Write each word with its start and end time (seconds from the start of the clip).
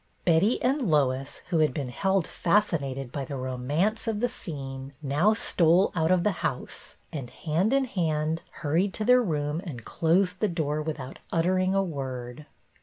Betty 0.25 0.59
and 0.63 0.81
Lois, 0.81 1.43
who 1.49 1.59
had 1.59 1.75
been 1.75 1.89
held 1.89 2.25
fasci 2.25 2.79
nated 2.79 3.11
by 3.11 3.23
the 3.23 3.35
romance 3.35 4.07
of 4.07 4.19
the 4.19 4.27
scene, 4.29 4.93
now 5.03 5.35
stole 5.35 5.91
out 5.93 6.09
of 6.09 6.23
the 6.23 6.31
house 6.41 6.97
and, 7.13 7.29
hand 7.29 7.71
in 7.71 7.85
hand, 7.85 8.41
hurried 8.65 8.95
to 8.95 9.05
their 9.05 9.21
room, 9.21 9.61
and 9.63 9.85
closed 9.85 10.39
the 10.39 10.47
door 10.49 10.81
without 10.81 11.19
uttering 11.31 11.75
a 11.75 11.83
word. 11.83 12.47